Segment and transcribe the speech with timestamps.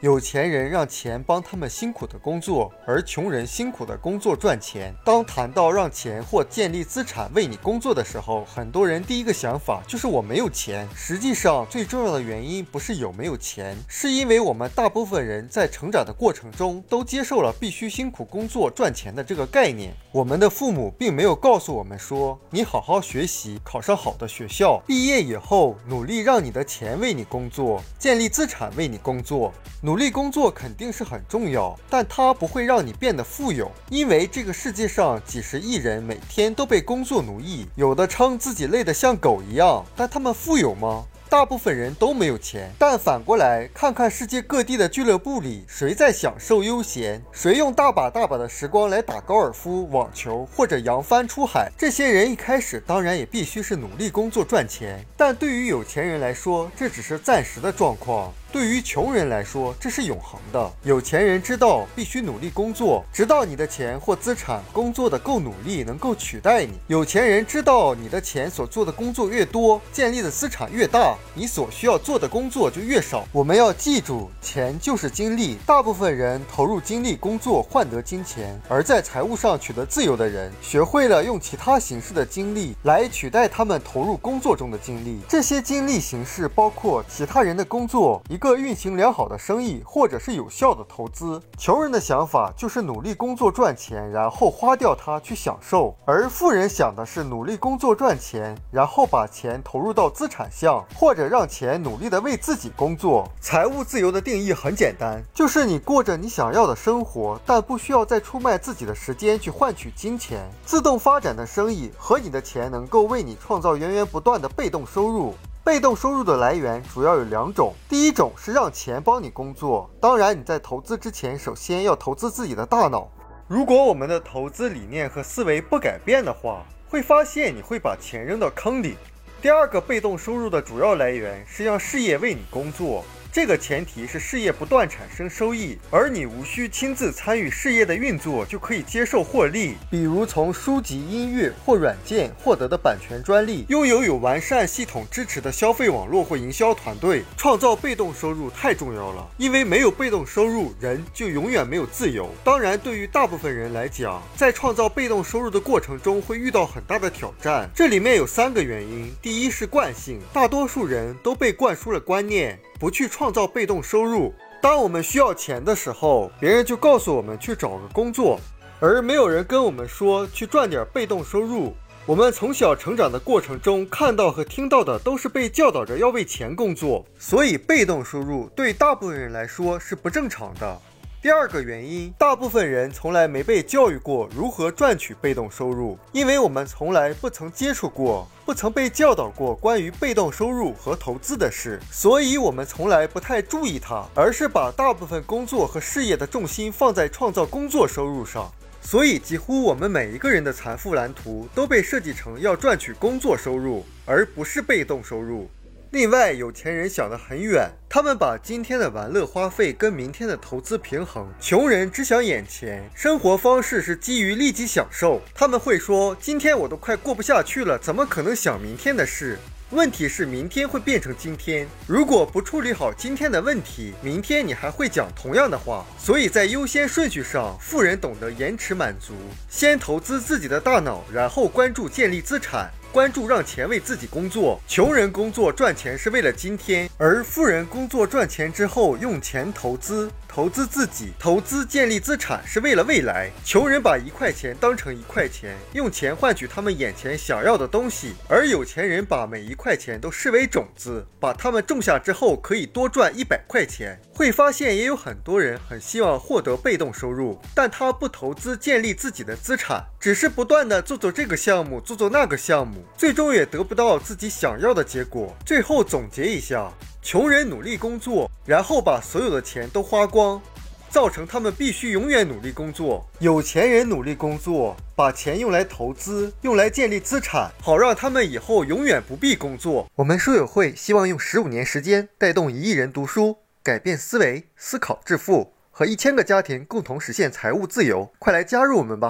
[0.00, 4.94] 有钱人让钱帮他们辛苦的工作，而穷人辛苦的工作赚钱。
[5.04, 10.88] 当谈到让钱或建立资产为你工作的时候，很多人第一个想法就是我没有钱。
[10.94, 19.92] 实际上，最重要的原因不是有没有钱，是因为我们大部分人在成长的过程中都接受了必须辛苦工作赚钱的这个概念。
[20.12, 29.52] 我们的父母并没有告诉我们说，你好好学习，考上好的学校，毕业以后努力让你的钱为你工作，建立资产为你工作。
[29.88, 41.06] 努力工作肯定是很重要，但它不会让你变得富有，因为这个世界上几十亿人每天都被工作奴役，有的称自己累得像狗一样，但他们富有吗？
[41.30, 47.22] 大部分人都没有钱，但反过来看看世界各地的俱乐部里，谁在享受悠闲？
[47.32, 51.70] 谁用大把大把的时光来打高尔夫、网球或者扬帆出海？
[51.78, 58.32] 这些人一开始当然也必须是努力工作赚钱，但对于有钱人来说，这只是暂时的状况。
[58.50, 60.72] 对于穷人来说，这是永恒的。
[60.82, 66.72] 有钱人知道必须努力工作，直到你的钱或资产工作的够努力，能够取代你。
[66.86, 73.26] 有钱人知道你的钱所做的工作越多，建立的资产越大，你所需要做的工作就越少。
[73.32, 75.58] 我们要记住，钱就是精力。
[75.66, 85.20] 大部分人投入精力工作换得金钱，而在财务上取得自由的人，学会了用其他形式的精力来取代他们投入工作中的精力。
[85.28, 88.22] 这些精力形式包括其他人的工作。
[88.38, 91.42] 个运行良好的生意，或者是有效的投资。
[91.58, 103.28] 穷人的想法就是努力工作赚钱，然后花掉它去享受；而富人想的是努力工作赚钱，然后把钱投入到资产项，或者让钱努力的为自己工作。
[103.40, 110.48] 财务自由的定义很简单，就是你过着你想要的生活，但不需要再出卖自己的时间去换取金钱。
[110.64, 115.34] 自动发展的生意和你的钱能够为你创造源源不断的被动收入。
[115.68, 123.06] 被动收入的来源主要有两种，第一种是让钱帮你工作，当然你在投资之前，首先要投资自己的大脑。
[123.46, 128.96] 如果我们的投资理念和思维不改变的话，会发现你会把钱扔到坑里。
[129.42, 133.04] 第二个被动收入的主要来源是让事业为你工作。
[133.30, 139.74] 这个前提是事业不断产生收益，而你无需亲自参与事业的运作就可以接受获利。
[139.90, 149.28] 比如从书籍、音乐或软件获得的版权专利，拥有有完善系统支持的消费网络或营销团队，创造被动收入太重要了。
[149.36, 152.30] 因为没有被动收入，人就永远没有自由。
[152.42, 157.68] 当然，对于大部分人来讲，在创造被动收入的过程中会遇到很大的挑战。
[157.74, 162.58] 这里面有三个原因：第一是惯性，大多数人都被灌输了观念。
[162.78, 164.32] 不去创造被动收入。
[164.60, 168.38] 当我们需要钱的时候，别人就告诉我们去找个工作，
[168.80, 171.74] 而没有人跟我们说去赚点被动收入。
[172.06, 180.80] 我们从小成长的过程中，看到和听到的都是被教导着要为钱工作，所以被动收入对大部分人来说是不正常的。
[181.20, 198.48] 第二个原因，大部分人从来没被教育过如何赚取被动收入，因为我们从来不曾接触过，不曾被教导过关于被动收入和投资的事，所以我们从来不太注意它，而是把大部分工作和事业的重心放在创造工作收入上。
[198.80, 205.50] 所以，几乎我们每一个人的财富蓝图都被设计成要赚取工作收入，而不是被动收入。
[205.90, 215.22] 另外，有钱人想得很远，他们把今天的玩乐花费跟明天的投资平衡；穷人只想眼前，生活方式是基于立即享受。
[215.34, 219.38] 他们会说：“今天我都快过不下去了，怎么可能想明天的事？”
[219.70, 221.66] 问题是，明天会变成今天。
[221.86, 225.84] 如果不处理好今天的问题，明天你还会讲同样的话。
[225.98, 229.12] 所以在优先顺序上，富人懂得延迟满足，
[229.48, 232.70] 先投资自己的大脑，然后关注建立资产。
[232.98, 240.10] 关注让钱为自己工作，穷人工作赚钱是为了今天，而富人工作赚钱之后用钱投资。
[240.38, 243.28] 投资自己，投资建立资产是为了未来。
[243.44, 254.00] 穷人把一块钱当成一块钱，用钱换取他们眼前想要的东西；而有钱人把每一块钱都视为种子，把它们种下之后可以多赚一百块钱。
[254.14, 265.36] 会发现也有很多人很希望获得被动收入，但他不投资建立自己的资产，只是不断的做做这个项目，做做那个项目，最终也得不到自己想要的结果。
[265.44, 266.72] 最后总结一下。
[267.00, 270.42] 穷人努力工作，然后把所有的钱都花光，
[270.90, 273.08] 造成他们必须永远努力工作。
[273.20, 279.88] 有钱人努力工作，把钱用来投资，用来建立资产，好让他们以后永远不必工作。
[279.94, 288.10] 我们书友会希望用十五年时间带动一亿人读书，改变思维，思考致富，和一千个家庭共同实现财务自由。
[288.18, 289.06] 快来加入我们吧！